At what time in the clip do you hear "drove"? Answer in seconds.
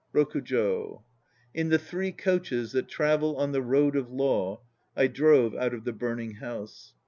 5.05-5.53